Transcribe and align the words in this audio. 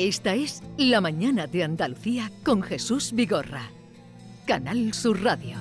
Esta 0.00 0.32
es 0.36 0.62
La 0.76 1.00
Mañana 1.00 1.48
de 1.48 1.64
Andalucía 1.64 2.30
con 2.44 2.62
Jesús 2.62 3.12
Vigorra. 3.12 3.68
Canal 4.46 4.94
Sur 4.94 5.20
Radio. 5.24 5.56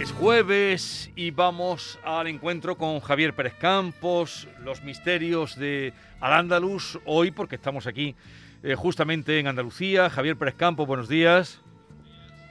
Es 0.00 0.10
jueves 0.10 1.12
y 1.14 1.30
vamos 1.30 2.00
al 2.02 2.26
encuentro 2.26 2.76
con 2.76 2.98
Javier 2.98 3.36
Pérez 3.36 3.54
Campos, 3.54 4.48
los 4.64 4.82
misterios 4.82 5.54
de 5.54 5.92
Al-Ándalus, 6.18 6.98
hoy 7.04 7.30
porque 7.30 7.54
estamos 7.54 7.86
aquí 7.86 8.16
eh, 8.62 8.74
justamente 8.74 9.38
en 9.38 9.46
Andalucía. 9.46 10.10
Javier 10.10 10.36
Pérez 10.36 10.54
Campos, 10.54 10.86
buenos 10.86 11.08
días. 11.08 11.60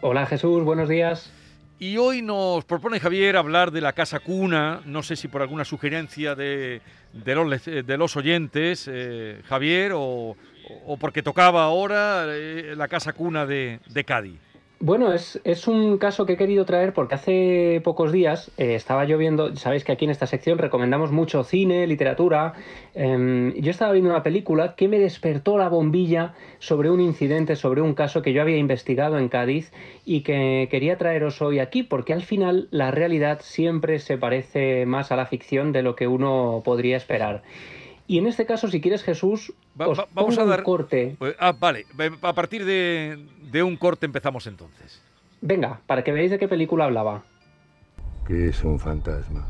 Hola 0.02 0.26
Jesús, 0.26 0.64
buenos 0.64 0.90
días. 0.90 1.32
Y 1.80 1.98
hoy 1.98 2.24
nos 2.24 2.66
propone 2.66 3.00
Javier 3.00 3.38
hablar 3.38 3.72
de 3.72 3.82
la 3.82 3.94
casa 3.94 4.20
cuna, 4.20 4.82
no 4.86 5.04
sé 5.04 5.16
si 5.16 5.28
por 5.28 5.44
alguna 5.44 5.64
sugerencia 5.64 6.34
de, 6.34 6.82
de, 7.14 7.36
los, 7.36 7.66
de 7.66 7.98
los, 7.98 8.16
oyentes, 8.16 8.90
eh, 8.92 9.42
Javier, 9.48 9.92
o, 9.94 10.36
o, 10.86 10.98
porque 10.98 11.22
tocaba 11.22 11.64
ahora 11.64 12.26
eh, 12.30 12.74
la 12.76 12.88
casa 12.88 13.14
cuna 13.14 13.46
de, 13.46 13.80
de 13.90 14.04
Cádiz. 14.04 14.40
Bueno, 14.80 15.12
es, 15.12 15.42
es, 15.44 15.68
un 15.68 15.98
caso 15.98 16.28
que 16.28 16.34
he 16.34 16.38
querido 16.38 16.64
traer 16.64 16.94
porque 16.94 17.16
hace 17.16 17.82
pocos 17.84 18.12
días 18.12 18.52
eh, 18.58 18.76
estaba 18.76 19.06
yo 19.06 19.18
viendo, 19.18 19.56
sabéis 19.56 19.84
que 19.84 19.92
aquí 19.92 20.06
en 20.06 20.12
esta 20.12 20.28
sección 20.28 20.60
recomendamos 20.60 21.12
mucho 21.12 21.44
cine, 21.44 21.88
literatura. 21.88 22.54
Eh, 22.94 23.56
yo 23.58 23.72
estaba 23.72 23.92
viendo 23.92 24.12
una 24.12 24.22
película 24.22 24.76
que 24.76 24.88
me 24.88 25.00
despertó 25.00 25.58
la 25.58 25.68
bombilla 25.68 26.36
sobre 26.60 26.92
un 26.92 27.02
incidente, 27.02 27.56
sobre 27.56 27.82
un 27.82 27.96
caso 27.96 28.22
que 28.22 28.34
yo 28.34 28.42
había 28.44 28.58
investigado 28.58 29.18
en 29.18 29.30
Cádiz 29.30 29.72
y 30.06 30.22
que 30.22 30.68
quería 30.70 30.96
traeros 31.00 31.42
hoy 31.42 31.58
aquí 31.58 31.82
porque 31.82 32.14
al 32.14 32.22
final 32.22 32.68
la 32.70 32.92
realidad 32.92 33.40
siempre 33.42 33.98
se 33.98 34.20
parece 34.20 34.86
más 34.86 35.12
a 35.12 35.16
la 35.16 35.26
ficción 35.26 35.72
de 35.72 35.82
lo 35.82 35.96
que 35.96 36.08
uno 36.08 36.62
podría 36.64 36.98
esperar. 36.98 37.42
Y 38.08 38.18
en 38.18 38.28
este 38.28 38.46
caso, 38.46 38.70
si 38.70 38.80
quieres, 38.80 39.04
Jesús, 39.04 39.54
va, 39.80 39.90
os 39.90 40.00
va, 40.00 40.08
vamos 40.14 40.36
pongo 40.36 40.48
a 40.48 40.50
dar 40.50 40.60
un 40.60 40.66
corte. 40.66 41.18
Ah, 41.40 41.52
vale. 41.52 41.86
A 42.22 42.34
partir 42.34 42.64
de, 42.64 43.28
de, 43.52 43.64
un 43.64 43.76
corte 43.76 44.06
empezamos 44.06 44.48
entonces. 44.48 45.02
Venga, 45.42 45.82
para 45.86 46.04
que 46.04 46.14
veáis 46.14 46.32
de 46.32 46.40
qué 46.40 46.48
película 46.48 46.86
hablaba. 46.86 47.24
¿Qué 48.26 48.48
es 48.48 48.64
un 48.64 48.80
fantasma? 48.80 49.46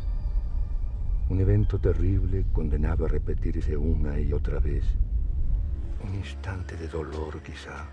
Un 1.30 1.40
evento 1.40 1.78
terrible 1.78 2.46
condenado 2.52 3.06
a 3.06 3.08
repetirse 3.08 3.78
una 3.78 4.20
y 4.20 4.34
otra 4.34 4.60
vez. 4.60 4.84
Un 6.04 6.16
instante 6.16 6.76
de 6.76 6.88
dolor, 6.88 7.42
quizá. 7.44 7.88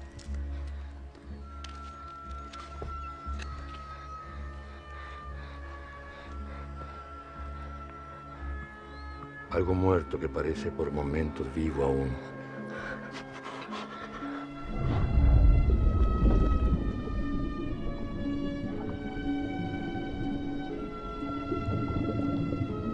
Algo 9.54 9.72
muerto 9.72 10.18
que 10.18 10.28
parece 10.28 10.72
por 10.72 10.90
momentos 10.90 11.46
vivo 11.54 11.84
aún. 11.84 12.10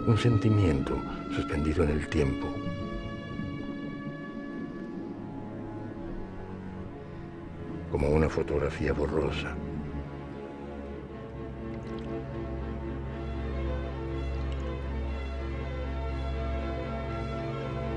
Un 0.05 0.17
sentimiento 0.19 0.95
suspendido 1.35 1.83
en 1.83 1.89
el 1.89 2.07
tiempo. 2.07 2.47
Como 7.89 8.07
una 8.09 8.29
fotografía 8.29 8.93
borrosa. 8.93 9.55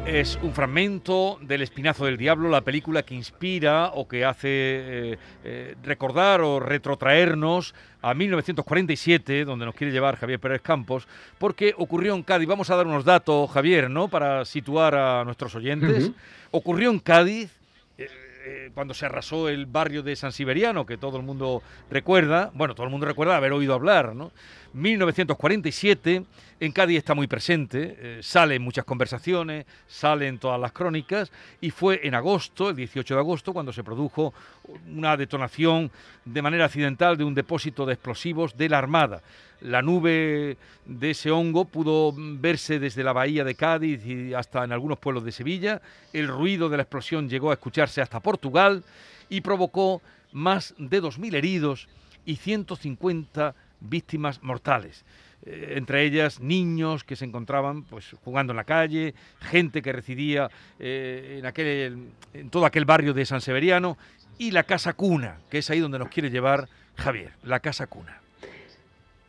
Es 0.06 0.38
un 0.42 0.52
fragmento 0.52 1.38
del 1.40 1.62
Espinazo 1.62 2.04
del 2.04 2.18
Diablo, 2.18 2.50
la 2.50 2.60
película 2.60 3.02
que 3.04 3.14
inspira 3.14 3.90
o 3.94 4.06
que 4.06 4.26
hace 4.26 4.48
eh, 4.48 5.18
eh, 5.44 5.74
recordar 5.82 6.42
o 6.42 6.60
retrotraernos 6.60 7.74
a 8.02 8.12
1947, 8.12 9.46
donde 9.46 9.64
nos 9.64 9.74
quiere 9.74 9.94
llevar 9.94 10.16
Javier 10.16 10.38
Pérez 10.38 10.60
Campos, 10.60 11.08
porque 11.38 11.74
ocurrió 11.78 12.14
en 12.14 12.22
Cádiz. 12.22 12.46
Vamos 12.46 12.68
a 12.68 12.76
dar 12.76 12.86
unos 12.86 13.06
datos, 13.06 13.50
Javier, 13.50 13.88
¿no? 13.88 14.08
Para 14.08 14.44
situar 14.44 14.94
a 14.94 15.24
nuestros 15.24 15.54
oyentes. 15.54 16.04
Uh 16.04 16.08
-huh. 16.08 16.14
Ocurrió 16.50 16.90
en 16.90 16.98
Cádiz 16.98 17.50
eh, 18.46 18.70
cuando 18.74 18.92
se 18.92 19.06
arrasó 19.06 19.48
el 19.48 19.64
barrio 19.64 20.02
de 20.02 20.16
San 20.16 20.30
Siberiano, 20.30 20.84
que 20.84 20.98
todo 20.98 21.16
el 21.16 21.22
mundo 21.22 21.62
recuerda, 21.90 22.50
bueno, 22.52 22.74
todo 22.74 22.84
el 22.84 22.92
mundo 22.92 23.06
recuerda 23.06 23.38
haber 23.38 23.52
oído 23.52 23.72
hablar, 23.72 24.14
¿no? 24.14 24.32
1947, 24.74 26.24
en 26.58 26.72
Cádiz 26.72 26.98
está 26.98 27.14
muy 27.14 27.28
presente, 27.28 27.96
eh, 27.96 28.18
sale 28.22 28.56
en 28.56 28.62
muchas 28.62 28.84
conversaciones, 28.84 29.66
sale 29.86 30.26
en 30.26 30.38
todas 30.38 30.60
las 30.60 30.72
crónicas, 30.72 31.30
y 31.60 31.70
fue 31.70 32.00
en 32.02 32.16
agosto, 32.16 32.70
el 32.70 32.76
18 32.76 33.14
de 33.14 33.20
agosto, 33.20 33.52
cuando 33.52 33.72
se 33.72 33.84
produjo 33.84 34.34
una 34.92 35.16
detonación 35.16 35.92
de 36.24 36.42
manera 36.42 36.64
accidental 36.64 37.16
de 37.16 37.22
un 37.22 37.34
depósito 37.34 37.86
de 37.86 37.92
explosivos 37.92 38.56
de 38.56 38.68
la 38.68 38.78
Armada. 38.78 39.22
La 39.60 39.80
nube 39.80 40.56
de 40.84 41.10
ese 41.10 41.30
hongo 41.30 41.66
pudo 41.66 42.12
verse 42.16 42.80
desde 42.80 43.04
la 43.04 43.12
bahía 43.12 43.44
de 43.44 43.54
Cádiz 43.54 44.04
y 44.04 44.34
hasta 44.34 44.64
en 44.64 44.72
algunos 44.72 44.98
pueblos 44.98 45.24
de 45.24 45.30
Sevilla. 45.30 45.80
El 46.12 46.26
ruido 46.26 46.68
de 46.68 46.78
la 46.78 46.82
explosión 46.82 47.28
llegó 47.28 47.50
a 47.50 47.54
escucharse 47.54 48.02
hasta 48.02 48.18
Portugal 48.18 48.82
y 49.28 49.40
provocó 49.40 50.02
más 50.32 50.74
de 50.78 51.00
2.000 51.00 51.34
heridos 51.34 51.88
y 52.26 52.36
150 52.36 53.54
víctimas 53.80 54.42
mortales. 54.42 55.04
Eh, 55.46 55.74
entre 55.76 56.04
ellas 56.04 56.40
niños 56.40 57.04
que 57.04 57.16
se 57.16 57.24
encontraban 57.24 57.82
pues, 57.82 58.16
jugando 58.24 58.52
en 58.52 58.56
la 58.56 58.64
calle, 58.64 59.14
gente 59.40 59.82
que 59.82 59.92
residía 59.92 60.50
eh, 60.78 61.36
en, 61.38 61.46
aquel, 61.46 62.08
en 62.32 62.50
todo 62.50 62.64
aquel 62.64 62.84
barrio 62.86 63.12
de 63.12 63.26
San 63.26 63.40
Severiano 63.40 63.98
y 64.38 64.52
la 64.52 64.62
Casa 64.62 64.94
Cuna, 64.94 65.38
que 65.50 65.58
es 65.58 65.70
ahí 65.70 65.80
donde 65.80 65.98
nos 65.98 66.08
quiere 66.08 66.30
llevar 66.30 66.68
Javier, 66.96 67.32
la 67.42 67.60
Casa 67.60 67.86
Cuna. 67.86 68.20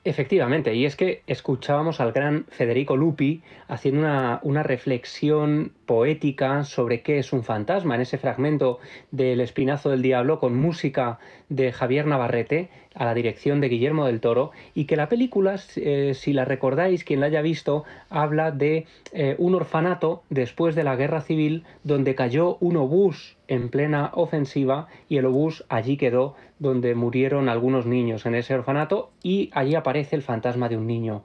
Efectivamente, 0.06 0.74
y 0.76 0.86
es 0.86 0.96
que 0.96 1.24
escuchábamos 1.26 2.00
al 2.00 2.12
gran 2.12 2.46
Federico 2.46 2.96
Lupi 2.96 3.42
haciendo 3.68 4.02
una, 4.02 4.40
una, 4.44 4.62
reflexión 4.62 5.72
poética 5.86 6.64
sobre 6.64 7.02
qué 7.02 7.20
es 7.20 7.34
un 7.34 7.44
fantasma 7.44 7.96
en 7.96 8.02
ese 8.02 8.18
fragmento 8.18 8.80
del 9.12 9.42
Espinazo 9.42 9.90
del 9.90 10.02
Diablo 10.02 10.40
con 10.40 10.56
música 10.56 11.20
de 11.50 11.72
Javier 11.72 12.08
Navarrete 12.08 12.70
a 12.96 13.06
la 13.06 13.14
dirección 13.14 13.62
de 13.62 13.70
Guillermo 13.70 14.06
del 14.06 14.22
Toro 14.22 14.52
y 14.74 14.86
que 14.86 14.96
la 14.96 15.10
película, 15.10 15.60
eh, 15.76 16.14
si 16.16 16.34
la 16.34 16.46
recordáis, 16.46 17.04
quien 17.04 17.20
la 17.20 17.28
haya 17.28 17.42
visto, 17.42 17.84
habla 18.10 18.52
de 18.52 18.86
eh, 19.12 19.36
un 19.38 19.54
orfanato 19.54 20.24
después 20.30 20.76
de 20.76 20.84
la 20.84 20.96
guerra 20.96 21.22
civil 21.22 21.64
donde 21.84 22.16
cayó 22.16 22.58
un 22.62 22.78
obús 22.78 23.38
en 23.48 23.70
plena 23.70 24.12
ofensiva 24.14 24.88
y 25.10 25.18
el 25.18 25.26
obús 25.26 25.66
allí 25.70 25.98
quedó 25.98 26.36
donde 26.58 26.96
murieron 26.96 27.50
algunos 27.50 27.86
niños 27.86 28.26
en 28.26 28.36
ese 28.36 28.56
orfanato 28.56 29.12
y 29.22 29.50
allí 29.54 29.76
aparece 29.76 30.16
el 30.16 30.24
fantasma 30.24 30.70
de 30.70 30.78
un 30.78 30.88
niño. 30.88 31.22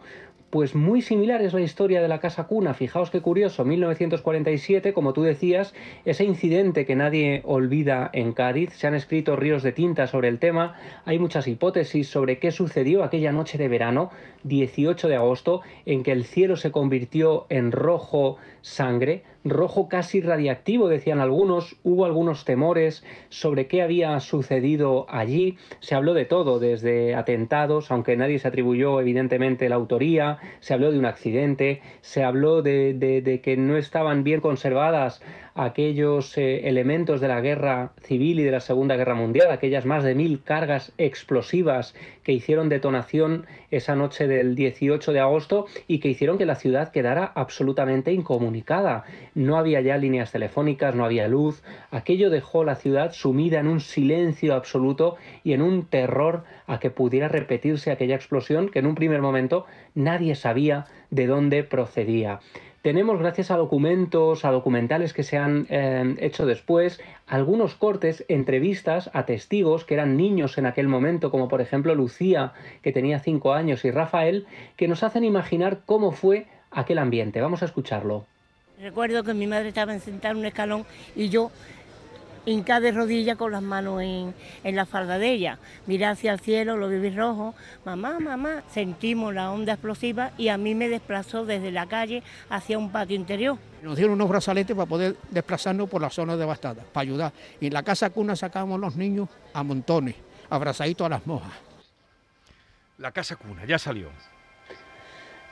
Pues 0.50 0.74
muy 0.74 1.00
similar 1.00 1.42
es 1.42 1.54
la 1.54 1.60
historia 1.60 2.02
de 2.02 2.08
la 2.08 2.18
casa 2.18 2.48
cuna. 2.48 2.74
Fijaos 2.74 3.10
qué 3.10 3.20
curioso, 3.20 3.64
1947, 3.64 4.92
como 4.92 5.12
tú 5.12 5.22
decías, 5.22 5.74
ese 6.04 6.24
incidente 6.24 6.84
que 6.84 6.96
nadie 6.96 7.42
olvida 7.44 8.10
en 8.12 8.32
Cádiz. 8.32 8.72
Se 8.72 8.88
han 8.88 8.96
escrito 8.96 9.36
ríos 9.36 9.62
de 9.62 9.70
tinta 9.70 10.08
sobre 10.08 10.26
el 10.26 10.40
tema. 10.40 10.74
Hay 11.04 11.20
muchas 11.20 11.46
hipótesis 11.46 12.08
sobre 12.08 12.40
qué 12.40 12.50
sucedió 12.50 13.04
aquella 13.04 13.30
noche 13.30 13.58
de 13.58 13.68
verano, 13.68 14.10
18 14.42 15.06
de 15.06 15.14
agosto, 15.14 15.60
en 15.86 16.02
que 16.02 16.10
el 16.10 16.24
cielo 16.24 16.56
se 16.56 16.72
convirtió 16.72 17.46
en 17.48 17.70
rojo 17.70 18.36
sangre, 18.60 19.22
rojo 19.44 19.88
casi 19.88 20.20
radiactivo, 20.20 20.88
decían 20.88 21.20
algunos. 21.20 21.76
Hubo 21.82 22.04
algunos 22.04 22.44
temores 22.44 23.04
sobre 23.28 23.66
qué 23.66 23.82
había 23.82 24.18
sucedido 24.20 25.06
allí. 25.08 25.56
Se 25.80 25.94
habló 25.94 26.14
de 26.14 26.24
todo, 26.24 26.58
desde 26.58 27.14
atentados, 27.14 27.90
aunque 27.90 28.16
nadie 28.16 28.38
se 28.38 28.48
atribuyó 28.48 29.00
evidentemente 29.00 29.68
la 29.68 29.76
autoría 29.76 30.38
se 30.60 30.74
habló 30.74 30.92
de 30.92 30.98
un 30.98 31.06
accidente, 31.06 31.82
se 32.00 32.22
habló 32.24 32.62
de, 32.62 32.94
de, 32.94 33.22
de 33.22 33.40
que 33.40 33.56
no 33.56 33.76
estaban 33.76 34.24
bien 34.24 34.40
conservadas 34.40 35.22
aquellos 35.54 36.36
eh, 36.38 36.68
elementos 36.68 37.20
de 37.20 37.28
la 37.28 37.40
guerra 37.40 37.92
civil 38.02 38.40
y 38.40 38.44
de 38.44 38.50
la 38.50 38.60
Segunda 38.60 38.96
Guerra 38.96 39.14
Mundial, 39.14 39.50
aquellas 39.50 39.86
más 39.86 40.04
de 40.04 40.14
mil 40.14 40.42
cargas 40.42 40.92
explosivas 40.98 41.94
que 42.22 42.32
hicieron 42.32 42.68
detonación 42.68 43.46
esa 43.70 43.96
noche 43.96 44.26
del 44.28 44.54
18 44.54 45.12
de 45.12 45.20
agosto 45.20 45.66
y 45.86 45.98
que 45.98 46.08
hicieron 46.08 46.38
que 46.38 46.46
la 46.46 46.54
ciudad 46.54 46.92
quedara 46.92 47.32
absolutamente 47.34 48.12
incomunicada. 48.12 49.04
No 49.34 49.56
había 49.56 49.80
ya 49.80 49.96
líneas 49.96 50.32
telefónicas, 50.32 50.94
no 50.94 51.04
había 51.04 51.28
luz, 51.28 51.62
aquello 51.90 52.30
dejó 52.30 52.64
la 52.64 52.76
ciudad 52.76 53.12
sumida 53.12 53.60
en 53.60 53.66
un 53.66 53.80
silencio 53.80 54.54
absoluto 54.54 55.16
y 55.44 55.52
en 55.52 55.62
un 55.62 55.86
terror 55.86 56.44
a 56.66 56.78
que 56.78 56.90
pudiera 56.90 57.28
repetirse 57.28 57.90
aquella 57.90 58.14
explosión 58.14 58.68
que 58.68 58.78
en 58.78 58.86
un 58.86 58.94
primer 58.94 59.20
momento 59.20 59.66
nadie 59.94 60.34
sabía 60.34 60.86
de 61.10 61.26
dónde 61.26 61.64
procedía. 61.64 62.40
Tenemos, 62.82 63.18
gracias 63.18 63.50
a 63.50 63.56
documentos, 63.56 64.44
a 64.44 64.50
documentales 64.50 65.12
que 65.12 65.22
se 65.22 65.36
han 65.36 65.66
eh, 65.68 66.16
hecho 66.18 66.46
después, 66.46 67.00
algunos 67.26 67.74
cortes, 67.74 68.24
entrevistas 68.28 69.10
a 69.12 69.26
testigos 69.26 69.84
que 69.84 69.94
eran 69.94 70.16
niños 70.16 70.56
en 70.58 70.66
aquel 70.66 70.88
momento, 70.88 71.30
como 71.30 71.48
por 71.48 71.60
ejemplo 71.60 71.94
Lucía, 71.94 72.52
que 72.82 72.92
tenía 72.92 73.20
cinco 73.20 73.52
años, 73.52 73.84
y 73.84 73.90
Rafael, 73.90 74.46
que 74.76 74.88
nos 74.88 75.02
hacen 75.02 75.24
imaginar 75.24 75.80
cómo 75.84 76.12
fue 76.12 76.46
aquel 76.70 76.98
ambiente. 76.98 77.40
Vamos 77.40 77.62
a 77.62 77.66
escucharlo. 77.66 78.24
Recuerdo 78.80 79.22
que 79.24 79.34
mi 79.34 79.46
madre 79.46 79.68
estaba 79.68 79.98
sentada 79.98 80.32
en 80.32 80.38
un 80.38 80.46
escalón 80.46 80.86
y 81.14 81.28
yo 81.28 81.50
hinca 82.46 82.80
de 82.80 82.92
rodillas 82.92 83.36
con 83.36 83.52
las 83.52 83.62
manos 83.62 84.02
en, 84.02 84.34
la 84.64 84.86
falda 84.86 85.18
de 85.18 85.30
ella. 85.30 85.58
Miré 85.86 86.06
hacia 86.06 86.32
el 86.32 86.40
cielo, 86.40 86.76
lo 86.76 86.88
vi 86.88 87.10
rojo, 87.10 87.54
mamá, 87.84 88.18
mamá, 88.18 88.62
sentimos 88.72 89.34
la 89.34 89.50
onda 89.50 89.74
explosiva 89.74 90.32
y 90.38 90.48
a 90.48 90.56
mí 90.56 90.74
me 90.74 90.88
desplazó 90.88 91.44
desde 91.44 91.70
la 91.70 91.86
calle 91.86 92.22
hacia 92.48 92.78
un 92.78 92.90
patio 92.90 93.16
interior. 93.16 93.58
Nos 93.82 93.96
dieron 93.96 94.14
unos 94.14 94.28
brazaletes 94.28 94.76
para 94.76 94.88
poder 94.88 95.16
desplazarnos 95.30 95.88
por 95.88 96.00
la 96.02 96.10
zona 96.10 96.36
devastada, 96.36 96.82
para 96.92 97.02
ayudar. 97.02 97.32
Y 97.60 97.66
en 97.66 97.72
la 97.72 97.82
casa 97.82 98.10
cuna 98.10 98.36
sacábamos 98.36 98.80
los 98.80 98.96
niños 98.96 99.28
a 99.52 99.62
montones, 99.62 100.16
abrazaditos 100.48 101.06
a 101.06 101.10
las 101.10 101.26
mojas. 101.26 101.52
La 102.98 103.12
casa 103.12 103.36
cuna, 103.36 103.64
ya 103.64 103.78
salió. 103.78 104.10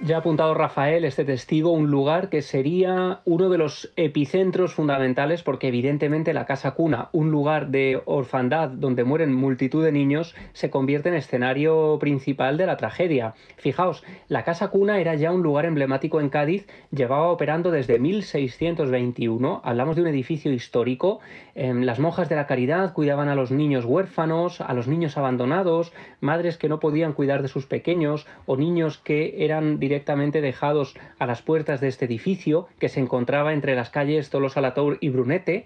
Ya 0.01 0.15
ha 0.15 0.19
apuntado 0.21 0.55
Rafael, 0.55 1.05
este 1.05 1.25
testigo, 1.25 1.73
un 1.73 1.91
lugar 1.91 2.29
que 2.29 2.41
sería 2.41 3.21
uno 3.25 3.49
de 3.49 3.59
los 3.59 3.93
epicentros 3.97 4.73
fundamentales 4.73 5.43
porque 5.43 5.67
evidentemente 5.67 6.33
la 6.33 6.47
casa 6.47 6.71
cuna, 6.71 7.09
un 7.11 7.33
lugar 7.33 7.71
de 7.71 8.01
orfandad 8.05 8.69
donde 8.69 9.03
mueren 9.03 9.35
multitud 9.35 9.85
de 9.85 9.91
niños, 9.91 10.37
se 10.53 10.71
convierte 10.71 11.09
en 11.09 11.17
escenario 11.17 11.99
principal 11.99 12.57
de 12.59 12.67
la 12.67 12.77
tragedia. 12.77 13.35
Fijaos, 13.57 14.05
la 14.29 14.45
casa 14.45 14.69
cuna 14.69 15.01
era 15.01 15.17
ya 15.17 15.33
un 15.33 15.43
lugar 15.43 15.65
emblemático 15.65 16.21
en 16.21 16.29
Cádiz, 16.29 16.69
llevaba 16.93 17.33
operando 17.33 17.73
desde 17.73 17.99
1621, 17.99 19.63
hablamos 19.65 19.97
de 19.97 20.03
un 20.03 20.09
edificio 20.09 20.53
histórico, 20.53 21.19
em, 21.57 21.83
las 21.83 21.99
monjas 21.99 22.29
de 22.29 22.37
la 22.37 22.47
caridad 22.47 22.93
cuidaban 22.93 23.29
a 23.29 23.35
los 23.35 23.51
niños 23.51 23.85
huérfanos, 23.85 24.61
a 24.61 24.73
los 24.75 24.87
niños 24.87 25.19
abandonados, 25.19 25.93
madres 26.21 26.57
que 26.57 26.69
no 26.69 26.79
podían 26.79 27.15
cuidar 27.15 27.43
de 27.43 27.49
sus 27.49 27.67
pequeños 27.67 28.29
o 28.47 28.57
niños 28.57 28.99
que 28.99 29.45
eran 29.45 29.81
directamente 29.89 30.43
dejados 30.43 30.95
a 31.19 31.25
las 31.25 31.41
puertas 31.41 31.81
de 31.81 31.89
este 31.89 32.05
edificio, 32.05 32.69
que 32.79 32.91
se 32.91 33.01
encontraba 33.01 33.55
entre 33.55 33.75
las 33.75 33.89
calles 33.89 34.29
Tolosa 34.29 34.61
Latour 34.61 34.99
y 35.01 35.09
Brunete. 35.09 35.65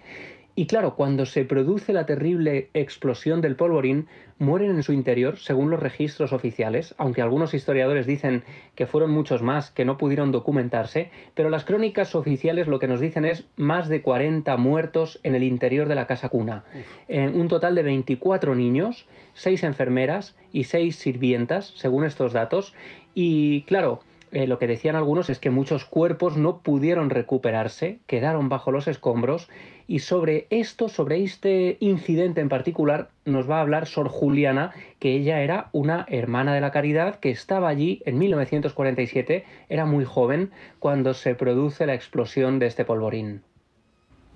Y 0.55 0.67
claro, 0.67 0.95
cuando 0.95 1.27
se 1.27 1.45
produce 1.45 1.93
la 1.93 2.07
terrible 2.07 2.69
explosión 2.75 3.41
del 3.41 3.57
polvorín, 3.57 4.07
mueren 4.39 4.71
en 4.71 4.83
su 4.83 4.93
interior, 4.93 5.39
según 5.39 5.71
los 5.71 5.81
registros 5.81 6.33
oficiales, 6.33 6.95
aunque 6.99 7.23
algunos 7.23 7.55
historiadores 7.55 8.07
dicen 8.07 8.45
que 8.75 8.87
fueron 8.87 9.11
muchos 9.11 9.43
más 9.43 9.71
que 9.71 9.85
no 9.85 9.97
pudieron 9.97 10.31
documentarse, 10.31 11.11
pero 11.35 11.49
las 11.49 11.65
crónicas 11.65 12.15
oficiales 12.15 12.69
lo 12.69 12.79
que 12.79 12.87
nos 12.87 13.01
dicen 13.01 13.25
es 13.25 13.47
más 13.57 13.89
de 13.89 14.03
40 14.03 14.57
muertos 14.57 15.19
en 15.23 15.35
el 15.35 15.43
interior 15.43 15.89
de 15.89 15.95
la 15.95 16.07
casa 16.07 16.29
cuna. 16.29 16.65
un 17.09 17.49
total 17.49 17.75
de 17.75 17.83
24 17.83 18.55
niños, 18.55 19.07
6 19.35 19.65
enfermeras 19.65 20.37
y 20.53 20.65
6 20.65 20.95
sirvientas, 20.95 21.73
según 21.77 22.05
estos 22.05 22.33
datos. 22.33 22.75
Y 23.15 23.63
claro, 23.63 24.01
eh, 24.33 24.47
lo 24.47 24.59
que 24.59 24.67
decían 24.67 24.97
algunos 24.97 25.29
es 25.29 25.39
que 25.39 25.51
muchos 25.51 25.85
cuerpos 25.85 26.39
no 26.39 26.61
pudieron 26.61 27.11
recuperarse, 27.11 28.01
quedaron 28.07 28.49
bajo 28.49 28.73
los 28.73 28.89
escombros 28.89 29.51
y 29.87 29.99
sobre 29.99 30.47
esto, 30.49 30.89
sobre 30.89 31.23
este 31.23 31.77
incidente 31.81 32.41
en 32.41 32.49
particular, 32.49 33.11
nos 33.27 33.51
va 33.51 33.59
a 33.59 33.61
hablar 33.61 33.87
Sor 33.87 34.09
Juliana, 34.09 34.73
que 34.99 35.15
ella 35.15 35.43
era 35.43 35.69
una 35.73 36.07
hermana 36.09 36.55
de 36.55 36.63
la 36.63 36.71
caridad 36.71 37.17
que 37.17 37.29
estaba 37.31 37.69
allí 37.69 38.01
en 38.07 38.17
1947, 38.17 39.45
era 39.69 39.85
muy 39.85 40.07
joven 40.07 40.51
cuando 40.79 41.13
se 41.13 41.35
produce 41.35 41.85
la 41.85 41.93
explosión 41.93 42.59
de 42.59 42.69
este 42.69 42.87
polvorín. 42.87 43.43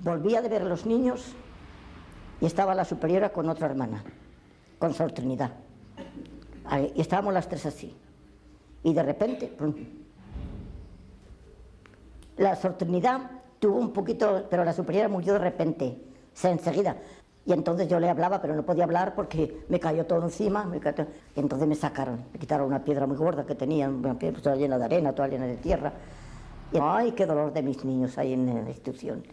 Volvía 0.00 0.42
de 0.42 0.50
ver 0.50 0.60
a 0.60 0.66
los 0.66 0.84
niños 0.84 1.34
y 2.42 2.44
estaba 2.44 2.74
la 2.74 2.84
superiora 2.84 3.30
con 3.30 3.48
otra 3.48 3.66
hermana, 3.66 4.04
con 4.78 4.92
Sor 4.92 5.12
Trinidad. 5.12 5.54
Y 6.94 7.00
estábamos 7.00 7.32
las 7.32 7.48
tres 7.48 7.64
así 7.64 7.96
y 8.86 8.94
de 8.94 9.02
repente, 9.02 9.52
la 12.36 12.54
sorternidad 12.54 13.20
tuvo 13.58 13.78
un 13.78 13.92
poquito, 13.92 14.44
pero 14.48 14.64
la 14.64 14.72
superiora 14.72 15.08
murió 15.08 15.32
de 15.32 15.40
repente, 15.40 16.00
se 16.32 16.50
enseguida. 16.50 16.96
Y 17.44 17.52
entonces 17.52 17.88
yo 17.88 17.98
le 17.98 18.08
hablaba, 18.08 18.40
pero 18.40 18.54
no 18.54 18.64
podía 18.64 18.84
hablar 18.84 19.16
porque 19.16 19.64
me 19.68 19.80
cayó 19.80 20.06
todo 20.06 20.22
encima. 20.22 20.70
Y 21.34 21.40
entonces 21.40 21.66
me 21.66 21.74
sacaron, 21.74 22.26
me 22.32 22.38
quitaron 22.38 22.68
una 22.68 22.84
piedra 22.84 23.08
muy 23.08 23.16
gorda 23.16 23.44
que 23.44 23.56
tenía, 23.56 23.88
una 23.88 24.16
piedra 24.16 24.40
toda 24.40 24.54
llena 24.54 24.78
de 24.78 24.84
arena, 24.84 25.12
toda 25.12 25.26
llena 25.26 25.46
de 25.46 25.56
tierra. 25.56 25.92
Ay, 26.80 27.10
qué 27.10 27.26
dolor 27.26 27.52
de 27.52 27.62
mis 27.62 27.84
niños 27.84 28.16
ahí 28.18 28.34
en 28.34 28.46
la 28.46 28.70
institución. 28.70 29.24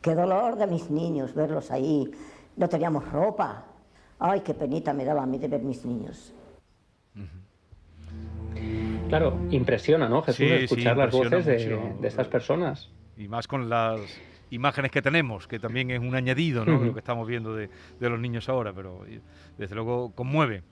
Qué 0.00 0.14
dolor 0.14 0.56
de 0.56 0.66
mis 0.68 0.90
niños 0.90 1.34
verlos 1.34 1.70
ahí. 1.70 2.10
No 2.56 2.66
teníamos 2.66 3.06
ropa. 3.12 3.66
Ay, 4.18 4.40
qué 4.40 4.54
penita 4.54 4.94
me 4.94 5.04
daba 5.04 5.24
a 5.24 5.26
mí 5.26 5.36
de 5.36 5.48
ver 5.48 5.60
mis 5.60 5.84
niños. 5.84 6.32
Claro, 9.12 9.38
impresiona, 9.50 10.08
¿no, 10.08 10.22
Jesús, 10.22 10.50
escuchar 10.52 10.96
las 10.96 11.12
voces 11.12 11.44
de, 11.44 11.78
estas 12.02 12.28
personas. 12.28 12.88
Y 13.18 13.28
más 13.28 13.46
con 13.46 13.68
las 13.68 14.00
imágenes 14.48 14.90
que 14.90 15.02
tenemos, 15.02 15.46
que 15.46 15.58
también 15.58 15.90
es 15.90 16.00
un 16.00 16.14
añadido, 16.14 16.64
¿no? 16.64 16.80
de 16.80 16.86
lo 16.86 16.94
que 16.94 17.00
estamos 17.00 17.28
viendo 17.28 17.54
de, 17.54 17.68
de 18.00 18.08
los 18.08 18.18
niños 18.18 18.48
ahora, 18.48 18.72
pero 18.72 19.04
desde 19.58 19.74
luego 19.74 20.14
conmueve. 20.14 20.62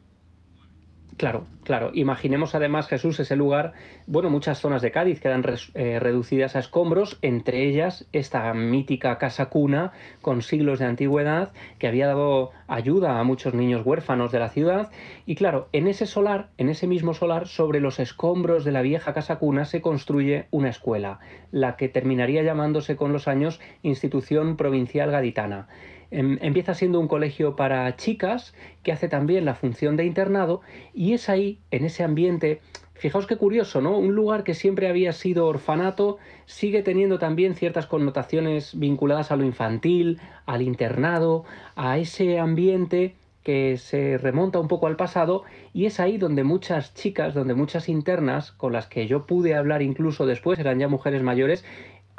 Claro, 1.20 1.44
claro. 1.64 1.90
Imaginemos 1.92 2.54
además, 2.54 2.88
Jesús, 2.88 3.20
ese 3.20 3.36
lugar, 3.36 3.74
bueno, 4.06 4.30
muchas 4.30 4.58
zonas 4.58 4.80
de 4.80 4.90
Cádiz 4.90 5.20
quedan 5.20 5.44
eh, 5.74 5.98
reducidas 6.00 6.56
a 6.56 6.60
escombros, 6.60 7.18
entre 7.20 7.68
ellas 7.68 8.06
esta 8.14 8.54
mítica 8.54 9.18
casa 9.18 9.50
cuna 9.50 9.92
con 10.22 10.40
siglos 10.40 10.78
de 10.78 10.86
antigüedad 10.86 11.52
que 11.78 11.88
había 11.88 12.06
dado 12.06 12.52
ayuda 12.68 13.20
a 13.20 13.24
muchos 13.24 13.52
niños 13.52 13.84
huérfanos 13.84 14.32
de 14.32 14.38
la 14.38 14.48
ciudad. 14.48 14.90
Y 15.26 15.34
claro, 15.34 15.68
en 15.72 15.88
ese 15.88 16.06
solar, 16.06 16.48
en 16.56 16.70
ese 16.70 16.86
mismo 16.86 17.12
solar, 17.12 17.48
sobre 17.48 17.80
los 17.80 18.00
escombros 18.00 18.64
de 18.64 18.72
la 18.72 18.80
vieja 18.80 19.12
casa 19.12 19.36
cuna 19.36 19.66
se 19.66 19.82
construye 19.82 20.46
una 20.50 20.70
escuela, 20.70 21.20
la 21.50 21.76
que 21.76 21.90
terminaría 21.90 22.42
llamándose 22.42 22.96
con 22.96 23.12
los 23.12 23.28
años 23.28 23.60
Institución 23.82 24.56
Provincial 24.56 25.10
Gaditana. 25.10 25.68
Em, 26.10 26.38
empieza 26.40 26.74
siendo 26.74 26.98
un 26.98 27.08
colegio 27.08 27.54
para 27.56 27.96
chicas 27.96 28.54
que 28.82 28.92
hace 28.92 29.08
también 29.08 29.44
la 29.44 29.54
función 29.54 29.96
de 29.96 30.04
internado 30.04 30.60
y 30.92 31.12
es 31.12 31.28
ahí, 31.28 31.60
en 31.70 31.84
ese 31.84 32.02
ambiente, 32.02 32.60
Fijaos 33.00 33.26
qué 33.26 33.38
curioso, 33.38 33.80
¿no? 33.80 33.96
Un 33.96 34.14
lugar 34.14 34.44
que 34.44 34.52
siempre 34.52 34.86
había 34.86 35.14
sido 35.14 35.46
orfanato 35.46 36.18
sigue 36.44 36.82
teniendo 36.82 37.18
también 37.18 37.54
ciertas 37.54 37.86
connotaciones 37.86 38.78
vinculadas 38.78 39.30
a 39.30 39.36
lo 39.36 39.44
infantil, 39.44 40.20
al 40.44 40.60
internado, 40.60 41.46
a 41.76 41.96
ese 41.96 42.38
ambiente 42.38 43.14
que 43.42 43.78
se 43.78 44.18
remonta 44.18 44.60
un 44.60 44.68
poco 44.68 44.86
al 44.86 44.96
pasado 44.96 45.44
y 45.72 45.86
es 45.86 45.98
ahí 45.98 46.18
donde 46.18 46.44
muchas 46.44 46.92
chicas, 46.92 47.32
donde 47.32 47.54
muchas 47.54 47.88
internas, 47.88 48.52
con 48.52 48.74
las 48.74 48.86
que 48.86 49.06
yo 49.06 49.24
pude 49.24 49.54
hablar 49.54 49.80
incluso 49.80 50.26
después, 50.26 50.58
eran 50.58 50.78
ya 50.78 50.86
mujeres 50.88 51.22
mayores, 51.22 51.64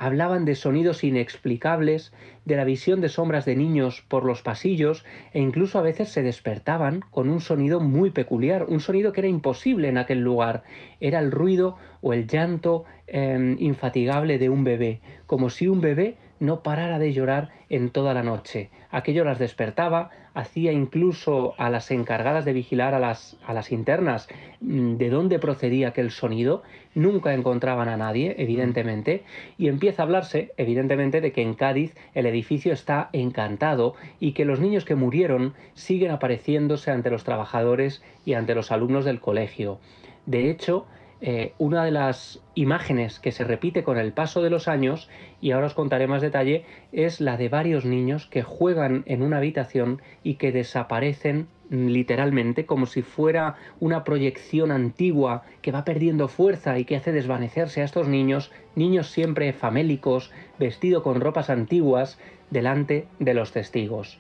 hablaban 0.01 0.45
de 0.45 0.55
sonidos 0.55 1.03
inexplicables, 1.03 2.11
de 2.43 2.55
la 2.55 2.63
visión 2.63 3.01
de 3.01 3.09
sombras 3.09 3.45
de 3.45 3.55
niños 3.55 4.03
por 4.07 4.25
los 4.25 4.41
pasillos 4.41 5.05
e 5.31 5.39
incluso 5.39 5.77
a 5.77 5.83
veces 5.83 6.09
se 6.09 6.23
despertaban 6.23 7.01
con 7.11 7.29
un 7.29 7.39
sonido 7.39 7.79
muy 7.79 8.09
peculiar, 8.09 8.65
un 8.67 8.79
sonido 8.79 9.13
que 9.13 9.21
era 9.21 9.27
imposible 9.27 9.89
en 9.89 9.99
aquel 9.99 10.21
lugar. 10.21 10.63
Era 11.01 11.19
el 11.19 11.31
ruido 11.31 11.77
o 12.01 12.13
el 12.13 12.25
llanto 12.25 12.85
em, 13.05 13.57
infatigable 13.59 14.39
de 14.39 14.49
un 14.49 14.63
bebé, 14.63 15.01
como 15.27 15.51
si 15.51 15.67
un 15.67 15.81
bebé 15.81 16.17
no 16.41 16.63
parara 16.63 16.99
de 16.99 17.13
llorar 17.13 17.49
en 17.69 17.91
toda 17.91 18.13
la 18.13 18.23
noche. 18.23 18.71
Aquello 18.89 19.23
las 19.23 19.37
despertaba, 19.37 20.09
hacía 20.33 20.71
incluso 20.71 21.53
a 21.59 21.69
las 21.69 21.91
encargadas 21.91 22.45
de 22.45 22.53
vigilar 22.53 22.95
a 22.95 22.99
las, 22.99 23.37
a 23.45 23.53
las 23.53 23.71
internas 23.71 24.27
mm, 24.59 24.95
de 24.95 25.09
dónde 25.09 25.37
procedía 25.37 25.89
aquel 25.89 26.09
sonido. 26.09 26.63
Nunca 26.95 27.33
encontraban 27.35 27.87
a 27.89 27.95
nadie, 27.95 28.35
evidentemente, 28.39 29.23
y 29.59 29.67
empieza 29.67 30.01
a 30.01 30.05
hablarse, 30.05 30.51
evidentemente, 30.57 31.21
de 31.21 31.31
que 31.31 31.43
en 31.43 31.53
Cádiz 31.53 31.95
el 32.15 32.25
edificio 32.25 32.73
está 32.73 33.09
encantado 33.13 33.93
y 34.19 34.31
que 34.31 34.43
los 34.43 34.59
niños 34.59 34.83
que 34.83 34.95
murieron 34.95 35.53
siguen 35.75 36.09
apareciéndose 36.09 36.89
ante 36.89 37.11
los 37.11 37.23
trabajadores 37.23 38.03
y 38.25 38.33
ante 38.33 38.55
los 38.55 38.71
alumnos 38.71 39.05
del 39.05 39.19
colegio. 39.19 39.79
De 40.25 40.49
hecho, 40.49 40.87
eh, 41.21 41.53
una 41.59 41.85
de 41.85 41.91
las 41.91 42.41
imágenes 42.55 43.19
que 43.19 43.31
se 43.31 43.43
repite 43.43 43.83
con 43.83 43.97
el 43.97 44.11
paso 44.11 44.41
de 44.41 44.49
los 44.49 44.67
años, 44.67 45.07
y 45.39 45.51
ahora 45.51 45.67
os 45.67 45.75
contaré 45.75 46.07
más 46.07 46.21
detalle, 46.21 46.65
es 46.91 47.21
la 47.21 47.37
de 47.37 47.47
varios 47.47 47.85
niños 47.85 48.25
que 48.25 48.41
juegan 48.41 49.03
en 49.05 49.21
una 49.21 49.37
habitación 49.37 50.01
y 50.23 50.35
que 50.35 50.51
desaparecen 50.51 51.47
literalmente 51.69 52.65
como 52.65 52.85
si 52.85 53.01
fuera 53.01 53.55
una 53.79 54.03
proyección 54.03 54.71
antigua 54.71 55.43
que 55.61 55.71
va 55.71 55.85
perdiendo 55.85 56.27
fuerza 56.27 56.77
y 56.77 56.85
que 56.85 56.97
hace 56.97 57.13
desvanecerse 57.13 57.81
a 57.81 57.85
estos 57.85 58.07
niños, 58.07 58.51
niños 58.75 59.09
siempre 59.09 59.53
famélicos, 59.53 60.31
vestidos 60.59 61.03
con 61.03 61.21
ropas 61.21 61.49
antiguas, 61.49 62.19
delante 62.49 63.07
de 63.19 63.33
los 63.33 63.53
testigos. 63.53 64.19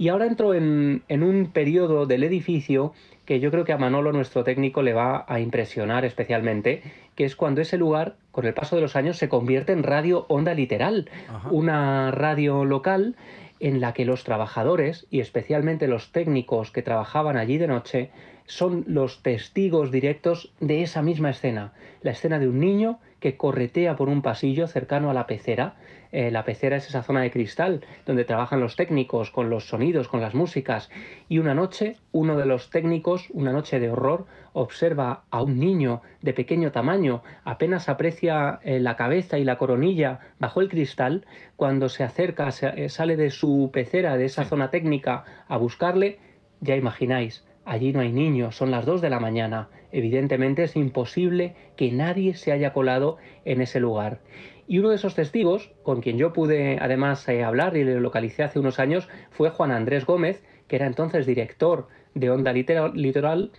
Y 0.00 0.08
ahora 0.08 0.24
entro 0.24 0.54
en, 0.54 1.02
en 1.08 1.22
un 1.22 1.50
periodo 1.52 2.06
del 2.06 2.24
edificio 2.24 2.94
que 3.26 3.38
yo 3.38 3.50
creo 3.50 3.66
que 3.66 3.74
a 3.74 3.76
Manolo, 3.76 4.12
nuestro 4.12 4.44
técnico, 4.44 4.80
le 4.80 4.94
va 4.94 5.26
a 5.28 5.40
impresionar 5.40 6.06
especialmente, 6.06 6.82
que 7.16 7.26
es 7.26 7.36
cuando 7.36 7.60
ese 7.60 7.76
lugar, 7.76 8.16
con 8.32 8.46
el 8.46 8.54
paso 8.54 8.76
de 8.76 8.80
los 8.80 8.96
años, 8.96 9.18
se 9.18 9.28
convierte 9.28 9.72
en 9.72 9.82
radio 9.82 10.24
onda 10.28 10.54
literal, 10.54 11.10
una 11.50 12.12
radio 12.12 12.64
local 12.64 13.14
en 13.60 13.82
la 13.82 13.92
que 13.92 14.06
los 14.06 14.24
trabajadores 14.24 15.06
y 15.10 15.20
especialmente 15.20 15.86
los 15.86 16.12
técnicos 16.12 16.70
que 16.70 16.80
trabajaban 16.80 17.36
allí 17.36 17.58
de 17.58 17.66
noche 17.66 18.10
son 18.50 18.84
los 18.88 19.22
testigos 19.22 19.92
directos 19.92 20.52
de 20.58 20.82
esa 20.82 21.02
misma 21.02 21.30
escena, 21.30 21.72
la 22.02 22.10
escena 22.10 22.40
de 22.40 22.48
un 22.48 22.58
niño 22.58 22.98
que 23.20 23.36
corretea 23.36 23.94
por 23.94 24.08
un 24.08 24.22
pasillo 24.22 24.66
cercano 24.66 25.08
a 25.08 25.14
la 25.14 25.28
pecera. 25.28 25.76
Eh, 26.10 26.32
la 26.32 26.44
pecera 26.44 26.76
es 26.76 26.88
esa 26.88 27.04
zona 27.04 27.20
de 27.20 27.30
cristal 27.30 27.84
donde 28.06 28.24
trabajan 28.24 28.58
los 28.58 28.74
técnicos 28.74 29.30
con 29.30 29.50
los 29.50 29.68
sonidos, 29.68 30.08
con 30.08 30.20
las 30.20 30.34
músicas. 30.34 30.90
Y 31.28 31.38
una 31.38 31.54
noche, 31.54 31.96
uno 32.10 32.36
de 32.36 32.46
los 32.46 32.70
técnicos, 32.70 33.28
una 33.30 33.52
noche 33.52 33.78
de 33.78 33.90
horror, 33.90 34.26
observa 34.52 35.22
a 35.30 35.42
un 35.42 35.60
niño 35.60 36.02
de 36.20 36.32
pequeño 36.32 36.72
tamaño, 36.72 37.22
apenas 37.44 37.88
aprecia 37.88 38.58
eh, 38.64 38.80
la 38.80 38.96
cabeza 38.96 39.38
y 39.38 39.44
la 39.44 39.58
coronilla 39.58 40.18
bajo 40.40 40.60
el 40.60 40.68
cristal, 40.68 41.24
cuando 41.54 41.88
se 41.88 42.02
acerca, 42.02 42.48
eh, 42.48 42.88
sale 42.88 43.16
de 43.16 43.30
su 43.30 43.70
pecera, 43.72 44.16
de 44.16 44.24
esa 44.24 44.44
zona 44.44 44.70
técnica, 44.70 45.24
a 45.46 45.56
buscarle, 45.56 46.18
ya 46.60 46.74
imagináis, 46.74 47.44
Allí 47.70 47.92
no 47.92 48.00
hay 48.00 48.10
niños, 48.10 48.56
son 48.56 48.72
las 48.72 48.84
2 48.84 49.00
de 49.00 49.10
la 49.10 49.20
mañana. 49.20 49.68
Evidentemente 49.92 50.64
es 50.64 50.74
imposible 50.74 51.54
que 51.76 51.92
nadie 51.92 52.34
se 52.34 52.50
haya 52.50 52.72
colado 52.72 53.18
en 53.44 53.60
ese 53.60 53.78
lugar. 53.78 54.18
Y 54.66 54.80
uno 54.80 54.88
de 54.88 54.96
esos 54.96 55.14
testigos, 55.14 55.70
con 55.84 56.00
quien 56.00 56.18
yo 56.18 56.32
pude 56.32 56.78
además 56.80 57.28
eh, 57.28 57.44
hablar 57.44 57.76
y 57.76 57.84
le 57.84 58.00
localicé 58.00 58.42
hace 58.42 58.58
unos 58.58 58.80
años, 58.80 59.08
fue 59.30 59.50
Juan 59.50 59.70
Andrés 59.70 60.04
Gómez, 60.04 60.42
que 60.66 60.74
era 60.74 60.88
entonces 60.88 61.26
director 61.26 61.86
de 62.14 62.30
Onda 62.30 62.52
Litoral, 62.52 63.52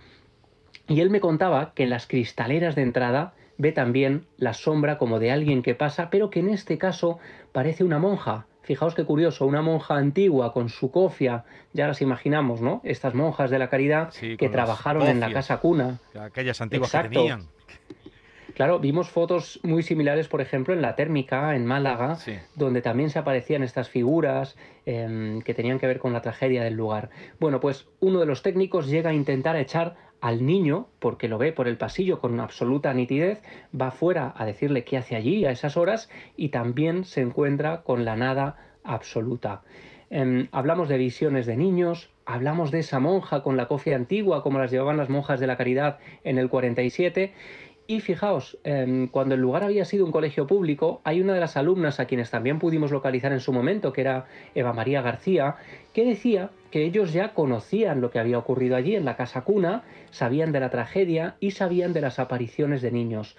y 0.88 1.00
él 1.00 1.08
me 1.08 1.20
contaba 1.20 1.72
que 1.74 1.84
en 1.84 1.88
las 1.88 2.06
cristaleras 2.06 2.74
de 2.74 2.82
entrada 2.82 3.32
ve 3.56 3.72
también 3.72 4.26
la 4.36 4.52
sombra 4.52 4.98
como 4.98 5.20
de 5.20 5.30
alguien 5.30 5.62
que 5.62 5.74
pasa, 5.74 6.10
pero 6.10 6.28
que 6.28 6.40
en 6.40 6.50
este 6.50 6.76
caso 6.76 7.18
parece 7.52 7.82
una 7.82 7.98
monja, 7.98 8.46
Fijaos 8.62 8.94
qué 8.94 9.04
curioso, 9.04 9.44
una 9.46 9.60
monja 9.60 9.96
antigua 9.96 10.52
con 10.52 10.68
su 10.68 10.90
cofia, 10.90 11.44
ya 11.72 11.88
las 11.88 12.00
imaginamos, 12.00 12.60
¿no? 12.60 12.80
Estas 12.84 13.14
monjas 13.14 13.50
de 13.50 13.58
la 13.58 13.68
caridad 13.68 14.12
que 14.12 14.48
trabajaron 14.48 15.06
en 15.08 15.20
la 15.20 15.32
casa 15.32 15.58
cuna. 15.58 15.98
Aquellas 16.18 16.60
antiguas 16.60 16.92
que 16.92 17.08
tenían. 17.08 17.48
Claro, 18.54 18.78
vimos 18.78 19.08
fotos 19.08 19.60
muy 19.62 19.82
similares, 19.82 20.28
por 20.28 20.40
ejemplo, 20.40 20.74
en 20.74 20.82
la 20.82 20.94
térmica, 20.94 21.56
en 21.56 21.64
Málaga, 21.64 22.18
donde 22.54 22.82
también 22.82 23.10
se 23.10 23.18
aparecían 23.18 23.62
estas 23.62 23.88
figuras 23.88 24.56
em, 24.84 25.40
que 25.40 25.54
tenían 25.54 25.78
que 25.78 25.86
ver 25.86 25.98
con 25.98 26.12
la 26.12 26.20
tragedia 26.20 26.62
del 26.62 26.74
lugar. 26.74 27.10
Bueno, 27.40 27.60
pues 27.60 27.88
uno 28.00 28.20
de 28.20 28.26
los 28.26 28.42
técnicos 28.42 28.88
llega 28.88 29.10
a 29.10 29.14
intentar 29.14 29.56
echar 29.56 29.96
al 30.22 30.46
niño, 30.46 30.86
porque 31.00 31.28
lo 31.28 31.36
ve 31.36 31.52
por 31.52 31.66
el 31.66 31.76
pasillo 31.76 32.20
con 32.20 32.38
absoluta 32.38 32.94
nitidez, 32.94 33.42
va 33.78 33.90
fuera 33.90 34.32
a 34.36 34.46
decirle 34.46 34.84
qué 34.84 34.96
hace 34.96 35.16
allí 35.16 35.44
a 35.44 35.50
esas 35.50 35.76
horas 35.76 36.08
y 36.36 36.50
también 36.50 37.04
se 37.04 37.20
encuentra 37.20 37.82
con 37.82 38.04
la 38.04 38.14
nada 38.14 38.56
absoluta. 38.84 39.62
Em, 40.10 40.46
hablamos 40.52 40.88
de 40.88 40.96
visiones 40.96 41.44
de 41.44 41.56
niños, 41.56 42.10
hablamos 42.24 42.70
de 42.70 42.78
esa 42.78 43.00
monja 43.00 43.42
con 43.42 43.56
la 43.56 43.66
cofia 43.66 43.96
antigua, 43.96 44.44
como 44.44 44.60
las 44.60 44.70
llevaban 44.70 44.96
las 44.96 45.08
monjas 45.08 45.40
de 45.40 45.48
la 45.48 45.56
caridad 45.56 45.98
en 46.22 46.38
el 46.38 46.48
47, 46.48 47.34
y 47.86 48.00
fijaos, 48.00 48.58
em, 48.64 49.08
cuando 49.08 49.34
el 49.34 49.40
lugar 49.40 49.64
había 49.64 49.84
sido 49.84 50.04
un 50.04 50.12
colegio 50.12 50.46
público, 50.46 51.00
hay 51.04 51.20
una 51.20 51.34
de 51.34 51.40
las 51.40 51.56
alumnas 51.56 52.00
a 52.00 52.06
quienes 52.06 52.30
también 52.30 52.58
pudimos 52.58 52.90
localizar 52.90 53.32
en 53.32 53.40
su 53.40 53.52
momento, 53.52 53.92
que 53.92 54.02
era 54.02 54.26
Eva 54.54 54.72
María 54.72 55.02
García, 55.02 55.56
que 55.92 56.04
decía 56.04 56.50
que 56.70 56.84
ellos 56.84 57.12
ya 57.12 57.34
conocían 57.34 58.00
lo 58.00 58.10
que 58.10 58.18
había 58.18 58.38
ocurrido 58.38 58.76
allí 58.76 58.94
en 58.94 59.04
la 59.04 59.16
casa 59.16 59.42
cuna, 59.42 59.82
sabían 60.10 60.52
de 60.52 60.60
la 60.60 60.70
tragedia 60.70 61.36
y 61.40 61.50
sabían 61.50 61.92
de 61.92 62.00
las 62.00 62.18
apariciones 62.18 62.82
de 62.82 62.92
niños. 62.92 63.36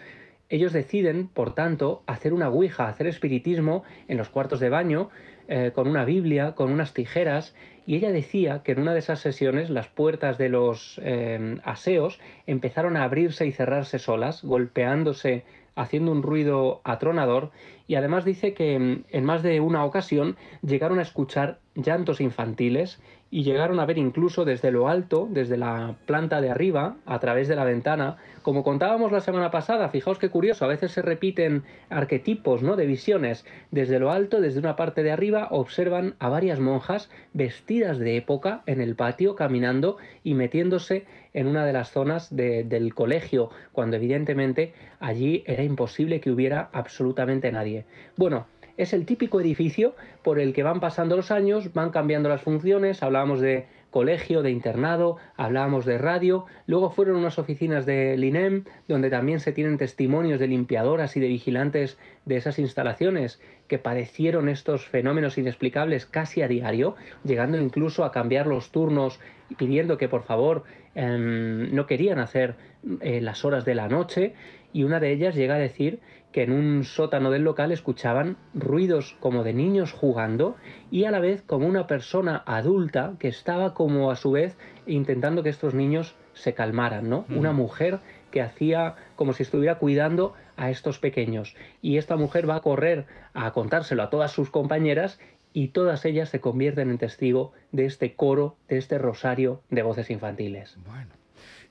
Ellos 0.49 0.73
deciden, 0.73 1.29
por 1.29 1.55
tanto, 1.55 2.03
hacer 2.05 2.33
una 2.33 2.49
ouija, 2.49 2.87
hacer 2.87 3.07
espiritismo 3.07 3.83
en 4.07 4.17
los 4.17 4.29
cuartos 4.29 4.59
de 4.59 4.69
baño, 4.69 5.09
eh, 5.47 5.71
con 5.73 5.87
una 5.87 6.05
Biblia, 6.05 6.53
con 6.53 6.71
unas 6.71 6.93
tijeras, 6.93 7.55
y 7.85 7.95
ella 7.95 8.11
decía 8.11 8.63
que 8.63 8.71
en 8.71 8.79
una 8.79 8.93
de 8.93 8.99
esas 8.99 9.19
sesiones 9.19 9.69
las 9.69 9.87
puertas 9.87 10.37
de 10.37 10.49
los 10.49 10.99
eh, 11.03 11.57
aseos 11.63 12.19
empezaron 12.47 12.95
a 12.95 13.03
abrirse 13.03 13.45
y 13.45 13.51
cerrarse 13.51 13.99
solas, 13.99 14.43
golpeándose, 14.43 15.43
haciendo 15.75 16.11
un 16.11 16.23
ruido 16.23 16.81
atronador, 16.83 17.51
y 17.87 17.95
además 17.95 18.25
dice 18.25 18.53
que 18.53 18.79
mm, 18.79 19.03
en 19.09 19.25
más 19.25 19.43
de 19.43 19.59
una 19.59 19.85
ocasión 19.85 20.35
llegaron 20.61 20.99
a 20.99 21.03
escuchar 21.03 21.59
llantos 21.75 22.21
infantiles 22.21 22.99
y 23.33 23.41
llegaron 23.41 23.79
a 23.79 23.85
ver 23.87 23.97
incluso 23.97 24.45
desde 24.45 24.69
lo 24.69 24.87
alto, 24.87 25.27
desde 25.27 25.57
la 25.57 25.95
planta 26.05 26.39
de 26.39 26.51
arriba, 26.51 26.97
a 27.07 27.19
través 27.19 27.47
de 27.47 27.55
la 27.55 27.63
ventana, 27.63 28.17
como 28.43 28.63
contábamos 28.63 29.11
la 29.11 29.21
semana 29.21 29.49
pasada, 29.49 29.89
fijaos 29.89 30.19
qué 30.19 30.29
curioso, 30.29 30.65
a 30.65 30.67
veces 30.67 30.91
se 30.91 31.01
repiten 31.01 31.63
arquetipos, 31.89 32.61
¿no? 32.61 32.75
de 32.75 32.85
visiones, 32.85 33.43
desde 33.71 33.97
lo 33.97 34.11
alto, 34.11 34.39
desde 34.39 34.59
una 34.59 34.75
parte 34.75 35.01
de 35.01 35.11
arriba, 35.11 35.47
observan 35.49 36.13
a 36.19 36.29
varias 36.29 36.59
monjas 36.59 37.09
vestidas 37.33 37.97
de 37.97 38.17
época 38.17 38.61
en 38.67 38.81
el 38.81 38.95
patio 38.95 39.33
caminando 39.33 39.97
y 40.23 40.35
metiéndose 40.35 41.07
en 41.33 41.47
una 41.47 41.65
de 41.65 41.73
las 41.73 41.89
zonas 41.89 42.35
del 42.35 42.93
colegio, 42.93 43.49
cuando 43.71 43.95
evidentemente 43.95 44.73
allí 44.99 45.43
era 45.47 45.63
imposible 45.63 46.19
que 46.19 46.29
hubiera 46.29 46.69
absolutamente 46.71 47.51
nadie. 47.51 47.72
Bueno, 48.17 48.47
es 48.77 48.93
el 48.93 49.05
típico 49.05 49.39
edificio 49.39 49.95
por 50.23 50.39
el 50.39 50.53
que 50.53 50.63
van 50.63 50.79
pasando 50.79 51.15
los 51.15 51.31
años, 51.31 51.73
van 51.73 51.91
cambiando 51.91 52.29
las 52.29 52.41
funciones, 52.41 53.03
hablábamos 53.03 53.39
de 53.39 53.67
colegio, 53.91 54.41
de 54.41 54.49
internado, 54.49 55.17
hablábamos 55.37 55.85
de 55.85 55.99
radio, 55.99 56.45
luego 56.65 56.89
fueron 56.89 57.15
unas 57.17 57.37
oficinas 57.37 57.85
del 57.85 58.23
INEM, 58.23 58.63
donde 58.87 59.11
también 59.11 59.39
se 59.39 59.51
tienen 59.51 59.77
testimonios 59.77 60.39
de 60.39 60.47
limpiadoras 60.47 61.15
y 61.15 61.19
de 61.19 61.27
vigilantes 61.27 61.99
de 62.25 62.37
esas 62.37 62.57
instalaciones 62.57 63.39
que 63.67 63.77
padecieron 63.77 64.49
estos 64.49 64.87
fenómenos 64.87 65.37
inexplicables 65.37 66.07
casi 66.07 66.41
a 66.41 66.47
diario, 66.47 66.95
llegando 67.23 67.59
incluso 67.59 68.03
a 68.03 68.11
cambiar 68.11 68.47
los 68.47 68.71
turnos 68.71 69.19
y 69.49 69.55
pidiendo 69.55 69.99
que 69.99 70.09
por 70.09 70.23
favor 70.23 70.63
em, 70.95 71.73
no 71.75 71.85
querían 71.85 72.17
hacer 72.17 72.55
eh, 73.01 73.21
las 73.21 73.45
horas 73.45 73.63
de 73.63 73.75
la 73.75 73.87
noche, 73.87 74.33
y 74.73 74.83
una 74.83 74.99
de 74.99 75.11
ellas 75.11 75.35
llega 75.35 75.53
a 75.53 75.59
decir 75.59 75.99
que 76.33 76.43
en 76.43 76.51
un 76.51 76.83
sótano 76.83 77.31
del 77.31 77.43
local 77.43 77.71
escuchaban 77.71 78.35
ruidos 78.53 79.15
como 79.21 79.43
de 79.43 79.53
niños 79.53 79.93
jugando 79.93 80.57
y 80.91 81.05
a 81.05 81.11
la 81.11 81.19
vez 81.19 81.43
como 81.43 81.67
una 81.67 81.87
persona 81.87 82.43
adulta 82.45 83.13
que 83.19 83.29
estaba 83.29 83.73
como 83.73 84.11
a 84.11 84.17
su 84.17 84.31
vez 84.31 84.57
intentando 84.85 85.43
que 85.43 85.49
estos 85.49 85.73
niños 85.73 86.15
se 86.33 86.55
calmaran, 86.55 87.07
¿no? 87.07 87.25
Una 87.29 87.53
mujer 87.53 87.99
que 88.31 88.41
hacía 88.41 88.95
como 89.15 89.33
si 89.33 89.43
estuviera 89.43 89.77
cuidando 89.77 90.33
a 90.57 90.71
estos 90.71 90.97
pequeños. 90.97 91.55
Y 91.83 91.97
esta 91.97 92.15
mujer 92.15 92.49
va 92.49 92.55
a 92.55 92.61
correr 92.61 93.05
a 93.33 93.51
contárselo 93.51 94.01
a 94.01 94.09
todas 94.09 94.31
sus 94.31 94.49
compañeras 94.49 95.19
y 95.53 95.67
todas 95.67 96.03
ellas 96.03 96.29
se 96.29 96.41
convierten 96.41 96.89
en 96.89 96.97
testigo 96.97 97.53
de 97.71 97.85
este 97.85 98.15
coro, 98.15 98.57
de 98.67 98.79
este 98.79 98.97
rosario 98.97 99.61
de 99.69 99.83
voces 99.83 100.09
infantiles. 100.09 100.77
Bueno. 100.87 101.11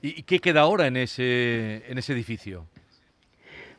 ¿Y 0.01 0.23
qué 0.23 0.39
queda 0.39 0.61
ahora 0.61 0.87
en 0.87 0.97
ese, 0.97 1.83
en 1.89 1.97
ese 1.97 2.13
edificio? 2.13 2.65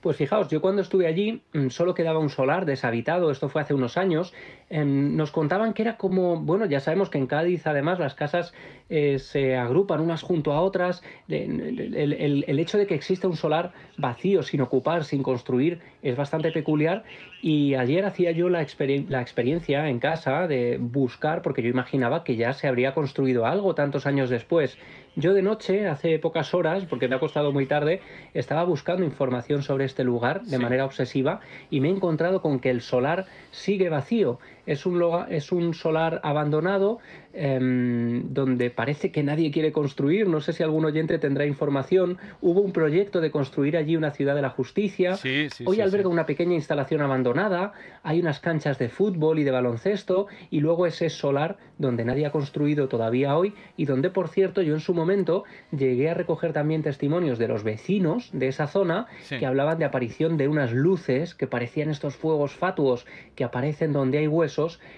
Pues 0.04 0.18
fijaos, 0.18 0.48
yo 0.48 0.60
cuando 0.60 0.82
estuve 0.82 1.06
allí 1.06 1.40
mm, 1.54 1.68
solo 1.70 1.94
quedaba 1.94 2.18
un 2.18 2.28
solar 2.28 2.66
deshabitado, 2.66 3.30
esto 3.30 3.48
fue 3.48 3.62
hace 3.62 3.72
unos 3.72 3.96
años, 3.96 4.34
em, 4.68 5.16
nos 5.16 5.30
contaban 5.30 5.72
que 5.72 5.80
era 5.80 5.96
como, 5.96 6.36
bueno, 6.36 6.66
ya 6.66 6.80
sabemos 6.80 7.08
que 7.08 7.16
en 7.16 7.26
Cádiz 7.26 7.66
además 7.66 7.98
las 7.98 8.14
casas 8.14 8.52
eh, 8.90 9.18
se 9.18 9.56
agrupan 9.56 10.02
unas 10.02 10.20
junto 10.20 10.52
a 10.52 10.60
otras, 10.60 11.02
el, 11.26 12.58
hecho 12.58 12.76
de 12.76 12.86
que 12.86 12.94
exista 12.94 13.28
un 13.28 13.36
solar 13.36 13.72
vacío, 13.96 14.42
sin 14.42 14.60
ocupar, 14.60 15.04
sin 15.04 15.22
construir, 15.22 15.80
es 16.02 16.18
bastante 16.18 16.52
peculiar 16.52 17.04
y 17.40 17.74
ayer 17.74 18.04
hacía 18.04 18.30
yo 18.32 18.50
la, 18.50 18.66
la 19.08 19.22
experiencia 19.22 19.88
en 19.88 20.00
casa 20.00 20.46
de 20.46 20.76
buscar, 20.78 21.40
porque 21.40 21.62
yo 21.62 21.70
imaginaba 21.70 22.24
que 22.24 22.36
ya 22.36 22.52
se 22.52 22.68
habría 22.68 22.92
construido 22.92 23.46
algo 23.46 23.74
tantos 23.74 24.06
años 24.06 24.28
después. 24.28 24.76
Yo 25.16 25.32
de 25.32 25.42
noche, 25.42 25.86
hace 25.86 26.18
pocas 26.18 26.54
horas, 26.54 26.86
porque 26.86 27.06
me 27.06 27.14
ha 27.14 27.20
costado 27.20 27.52
muy 27.52 27.66
tarde, 27.66 28.00
estaba 28.34 28.64
buscando 28.64 29.04
información 29.04 29.62
sobre 29.62 29.84
este 29.84 30.02
lugar 30.02 30.42
de 30.42 30.58
manera 30.58 30.84
obsesiva 30.84 31.40
y 31.70 31.78
me 31.78 31.88
he 31.88 31.92
encontrado 31.92 32.42
con 32.42 32.58
que 32.58 32.70
el 32.70 32.80
solar 32.80 33.26
sigue 33.52 33.88
vacío. 33.90 34.40
Es 34.66 34.86
un, 34.86 35.02
es 35.28 35.52
un 35.52 35.74
solar 35.74 36.20
abandonado 36.22 37.00
Em, 37.36 38.32
donde 38.32 38.70
parece 38.70 39.10
que 39.10 39.24
nadie 39.24 39.50
quiere 39.50 39.72
construir. 39.72 40.28
No 40.28 40.40
sé 40.40 40.52
si 40.52 40.62
algún 40.62 40.84
oyente 40.84 41.18
tendrá 41.18 41.44
información. 41.44 42.16
Hubo 42.40 42.60
un 42.60 42.72
proyecto 42.72 43.20
de 43.20 43.32
construir 43.32 43.76
allí 43.76 43.96
una 43.96 44.12
ciudad 44.12 44.36
de 44.36 44.42
la 44.42 44.50
justicia. 44.50 45.18
Hoy 45.64 45.80
alberga 45.80 46.08
una 46.08 46.26
pequeña 46.26 46.54
instalación 46.54 47.00
abandonada. 47.00 47.72
Hay 48.04 48.20
unas 48.20 48.38
canchas 48.38 48.78
de 48.78 48.88
fútbol 48.88 49.40
y 49.40 49.44
de 49.44 49.50
baloncesto. 49.50 50.28
Y 50.50 50.60
luego 50.60 50.86
ese 50.86 51.10
solar 51.10 51.56
donde 51.76 52.04
nadie 52.04 52.24
ha 52.26 52.30
construido 52.30 52.86
todavía 52.86 53.36
hoy. 53.36 53.54
Y 53.76 53.86
donde, 53.86 54.10
por 54.10 54.28
cierto, 54.28 54.62
yo 54.62 54.74
en 54.74 54.80
su 54.80 54.94
momento 54.94 55.42
llegué 55.76 56.10
a 56.10 56.14
recoger 56.14 56.52
también 56.52 56.84
testimonios 56.84 57.38
de 57.38 57.48
los 57.48 57.64
vecinos 57.64 58.30
de 58.32 58.46
esa 58.46 58.68
zona 58.68 59.08
que 59.28 59.44
hablaban 59.44 59.78
de 59.78 59.86
aparición 59.86 60.36
de 60.36 60.46
unas 60.46 60.72
luces 60.72 61.34
que 61.34 61.48
parecían 61.48 61.90
estos 61.90 62.14
fuegos 62.14 62.52
fatuos 62.52 63.06
que 63.34 63.42
aparecen 63.42 63.92
donde 63.92 64.18
hay 64.18 64.28
huesos 64.28 64.53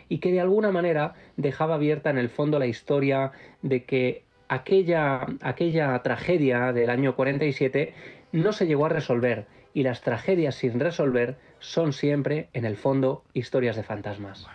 y 0.08 0.18
que 0.18 0.32
de 0.32 0.40
alguna 0.40 0.70
manera 0.70 1.14
dejaba 1.36 1.74
abierta 1.76 2.10
en 2.10 2.18
el 2.18 2.28
fondo 2.28 2.58
la 2.58 2.66
historia 2.66 3.32
de 3.62 3.84
que 3.84 4.22
aquella, 4.48 5.26
aquella 5.40 5.98
tragedia 6.02 6.72
del 6.72 6.90
año 6.90 7.16
47 7.16 7.94
no 8.32 8.52
se 8.52 8.66
llegó 8.66 8.86
a 8.86 8.90
resolver 8.90 9.46
y 9.74 9.82
las 9.82 10.02
tragedias 10.02 10.54
sin 10.54 10.80
resolver 10.80 11.36
son 11.58 11.92
siempre, 11.92 12.48
en 12.52 12.64
el 12.64 12.76
fondo, 12.76 13.22
historias 13.34 13.76
de 13.76 13.82
fantasmas. 13.82 14.46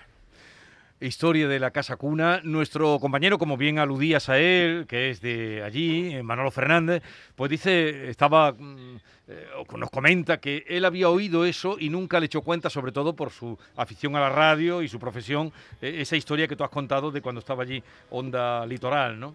Historia 1.01 1.47
de 1.47 1.59
la 1.59 1.71
Casa 1.71 1.95
Cuna. 1.95 2.41
Nuestro 2.43 2.99
compañero, 2.99 3.39
como 3.39 3.57
bien 3.57 3.79
aludías 3.79 4.29
a 4.29 4.37
él, 4.37 4.85
que 4.87 5.09
es 5.09 5.19
de 5.19 5.63
allí, 5.63 6.13
eh, 6.13 6.21
Manolo 6.21 6.51
Fernández, 6.51 7.01
pues 7.35 7.49
dice, 7.49 8.07
estaba, 8.07 8.51
mm, 8.51 8.97
eh, 9.27 9.47
nos 9.77 9.89
comenta 9.89 10.39
que 10.39 10.63
él 10.67 10.85
había 10.85 11.09
oído 11.09 11.43
eso 11.43 11.77
y 11.79 11.89
nunca 11.89 12.19
le 12.19 12.27
echó 12.27 12.41
cuenta, 12.41 12.69
sobre 12.69 12.91
todo 12.91 13.15
por 13.15 13.31
su 13.31 13.57
afición 13.75 14.15
a 14.15 14.19
la 14.19 14.29
radio 14.29 14.83
y 14.83 14.87
su 14.87 14.99
profesión, 14.99 15.51
eh, 15.81 15.97
esa 16.01 16.15
historia 16.15 16.47
que 16.47 16.55
tú 16.55 16.63
has 16.63 16.69
contado 16.69 17.09
de 17.09 17.21
cuando 17.21 17.39
estaba 17.39 17.63
allí 17.63 17.81
Onda 18.11 18.63
Litoral, 18.67 19.19
¿no? 19.19 19.33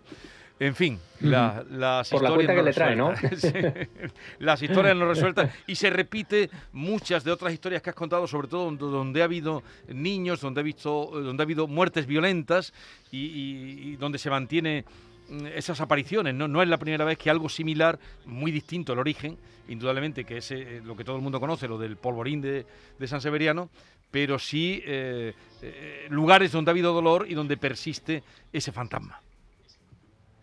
En 0.59 0.75
fin, 0.75 0.99
las 1.21 2.11
historias 2.11 2.57
que 2.57 2.63
le 2.63 2.73
trae, 2.73 2.97
¿no? 2.97 3.13
las 4.39 4.63
historias 4.63 4.97
no 4.97 5.07
resueltas 5.07 5.51
y 5.67 5.75
se 5.75 5.91
repite 5.91 6.49
muchas 6.73 7.25
de 7.25 7.31
otras 7.31 7.53
historias 7.53 7.83
que 7.83 7.91
has 7.91 7.97
contado, 7.97 8.27
sobre 8.27 8.49
todo 8.49 8.71
donde, 8.71 9.21
ha 9.21 9.25
habido 9.25 9.63
niños, 9.89 10.41
donde 10.41 10.61
ha, 10.61 10.65
visto, 10.65 11.11
donde 11.13 11.43
ha 11.43 11.45
habido 11.45 11.67
muertes 11.67 12.07
violentas 12.07 12.73
y, 13.13 13.97
donde 13.97 14.19
se 14.19 14.31
mantiene 14.31 14.87
mm, 15.29 15.47
esas 15.55 15.83
apariciones. 15.83 16.35
¿no? 16.35 16.49
no 16.49 16.63
es 16.63 16.69
la 16.69 16.79
primera 16.79 17.05
vez 17.05 17.19
que 17.19 17.29
algo 17.29 17.51
similar, 17.51 17.99
muy 18.25 18.51
distinto 18.51 18.95
el 18.95 18.99
origen, 18.99 19.37
indudablemente 19.69 20.25
que 20.25 20.39
es 20.39 20.51
eh, 20.53 20.81
lo 20.83 20.97
que 20.97 21.05
todo 21.05 21.17
el 21.17 21.23
mundo 21.23 21.39
conoce, 21.39 21.69
lo 21.69 21.77
del 21.77 21.97
polvorín 21.97 22.41
de, 22.41 22.65
San 23.07 23.21
Severiano, 23.21 23.69
pero 24.11 24.39
sí 24.39 24.83
eh, 24.87 25.35
eh, 25.61 26.07
lugares 26.09 26.51
donde 26.51 26.71
ha 26.71 26.73
habido 26.73 26.95
dolor 26.95 27.27
y 27.29 27.35
donde 27.35 27.59
persiste 27.59 28.23
ese 28.55 28.73
fantasma. 28.73 29.21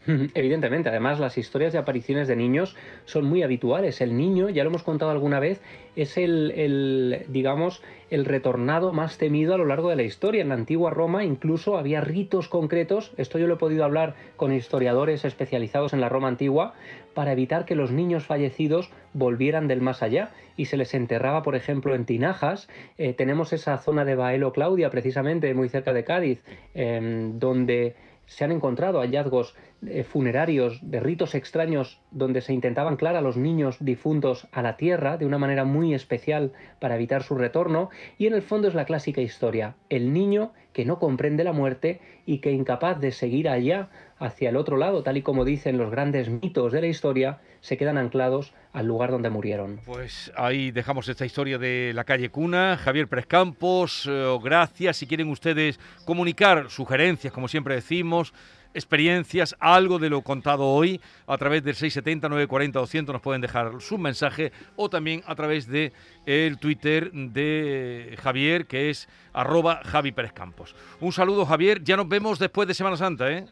Evidentemente, 0.33 0.89
además 0.89 1.19
las 1.19 1.37
historias 1.37 1.73
de 1.73 1.79
apariciones 1.79 2.27
de 2.27 2.35
niños 2.35 2.75
son 3.05 3.25
muy 3.25 3.43
habituales. 3.43 4.01
El 4.01 4.17
niño, 4.17 4.49
ya 4.49 4.63
lo 4.63 4.69
hemos 4.69 4.83
contado 4.83 5.11
alguna 5.11 5.39
vez, 5.39 5.61
es 5.95 6.17
el, 6.17 7.25
digamos, 7.29 7.81
el 8.09 8.25
retornado 8.25 8.91
más 8.91 9.17
temido 9.17 9.53
a 9.53 9.57
lo 9.57 9.65
largo 9.65 9.89
de 9.89 9.95
la 9.95 10.03
historia. 10.03 10.41
En 10.41 10.49
la 10.49 10.55
antigua 10.55 10.91
Roma 10.91 11.23
incluso 11.23 11.77
había 11.77 12.01
ritos 12.01 12.49
concretos, 12.49 13.13
esto 13.17 13.39
yo 13.39 13.47
lo 13.47 13.55
he 13.55 13.57
podido 13.57 13.85
hablar 13.85 14.15
con 14.35 14.53
historiadores 14.53 15.25
especializados 15.25 15.93
en 15.93 16.01
la 16.01 16.09
Roma 16.09 16.27
antigua, 16.27 16.73
para 17.13 17.31
evitar 17.31 17.65
que 17.65 17.75
los 17.75 17.91
niños 17.91 18.25
fallecidos 18.25 18.89
volvieran 19.13 19.67
del 19.67 19.81
más 19.81 20.01
allá 20.01 20.31
y 20.57 20.65
se 20.65 20.77
les 20.77 20.93
enterraba, 20.93 21.43
por 21.43 21.55
ejemplo, 21.55 21.95
en 21.95 22.05
tinajas. 22.05 22.67
Eh, 22.97 23.13
tenemos 23.13 23.53
esa 23.53 23.77
zona 23.77 24.03
de 24.05 24.15
Baelo 24.15 24.51
Claudia, 24.51 24.89
precisamente 24.89 25.53
muy 25.53 25.69
cerca 25.69 25.93
de 25.93 26.03
Cádiz, 26.03 26.43
em, 26.73 27.39
donde 27.39 27.95
se 28.25 28.43
han 28.43 28.51
encontrado 28.51 28.99
hallazgos 28.99 29.55
eh, 29.85 30.03
funerarios 30.03 30.79
de 30.81 30.99
ritos 30.99 31.35
extraños 31.35 31.99
donde 32.11 32.41
se 32.41 32.53
intentaba 32.53 32.89
anclar 32.89 33.15
a 33.15 33.21
los 33.21 33.37
niños 33.37 33.77
difuntos 33.79 34.47
a 34.51 34.61
la 34.61 34.77
tierra 34.77 35.17
de 35.17 35.25
una 35.25 35.37
manera 35.37 35.65
muy 35.65 35.93
especial 35.93 36.53
para 36.79 36.95
evitar 36.95 37.23
su 37.23 37.35
retorno 37.35 37.89
y 38.17 38.27
en 38.27 38.33
el 38.33 38.41
fondo 38.41 38.67
es 38.67 38.75
la 38.75 38.85
clásica 38.85 39.21
historia, 39.21 39.75
el 39.89 40.13
niño 40.13 40.53
que 40.71 40.85
no 40.85 40.99
comprende 40.99 41.43
la 41.43 41.53
muerte 41.53 41.99
y 42.25 42.39
que 42.39 42.51
incapaz 42.51 42.99
de 42.99 43.11
seguir 43.11 43.49
allá 43.49 43.89
hacia 44.23 44.49
el 44.49 44.55
otro 44.55 44.77
lado, 44.77 45.03
tal 45.03 45.17
y 45.17 45.21
como 45.21 45.43
dicen 45.43 45.77
los 45.77 45.91
grandes 45.91 46.29
mitos 46.29 46.71
de 46.71 46.81
la 46.81 46.87
historia, 46.87 47.39
se 47.59 47.77
quedan 47.77 47.97
anclados 47.97 48.53
al 48.71 48.87
lugar 48.87 49.11
donde 49.11 49.29
murieron. 49.29 49.81
Pues 49.85 50.31
ahí 50.37 50.71
dejamos 50.71 51.09
esta 51.09 51.25
historia 51.25 51.57
de 51.57 51.91
la 51.93 52.05
calle 52.05 52.29
Cuna. 52.29 52.77
Javier 52.77 53.09
Pérez 53.09 53.25
Campos, 53.25 54.07
eh, 54.09 54.37
gracias. 54.41 54.97
Si 54.97 55.07
quieren 55.07 55.29
ustedes 55.29 55.79
comunicar 56.05 56.69
sugerencias, 56.69 57.33
como 57.33 57.49
siempre 57.49 57.75
decimos, 57.75 58.33
experiencias, 58.73 59.55
algo 59.59 59.99
de 59.99 60.09
lo 60.09 60.21
contado 60.21 60.67
hoy, 60.67 61.01
a 61.27 61.37
través 61.37 61.63
del 61.63 61.75
670-940-200 61.75 63.11
nos 63.11 63.21
pueden 63.21 63.41
dejar 63.41 63.81
su 63.81 63.97
mensaje 63.97 64.53
o 64.77 64.89
también 64.89 65.21
a 65.27 65.35
través 65.35 65.67
de 65.67 65.91
el 66.25 66.57
Twitter 66.59 67.11
de 67.11 68.17
Javier, 68.21 68.67
que 68.67 68.89
es 68.89 69.09
arroba 69.33 69.81
Javi 69.83 70.13
Pérez 70.13 70.31
Campos. 70.31 70.75
Un 71.01 71.11
saludo, 71.11 71.45
Javier. 71.45 71.83
Ya 71.83 71.97
nos 71.97 72.07
vemos 72.07 72.39
después 72.39 72.67
de 72.67 72.73
Semana 72.73 72.95
Santa, 72.95 73.29
¿eh? 73.29 73.45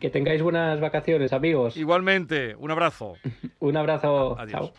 Que 0.00 0.10
tengáis 0.10 0.42
buenas 0.42 0.80
vacaciones, 0.80 1.32
amigos. 1.32 1.76
Igualmente, 1.76 2.54
un 2.56 2.70
abrazo. 2.70 3.14
un 3.58 3.76
abrazo. 3.76 4.38
Adiós. 4.38 4.52
Chao. 4.52 4.72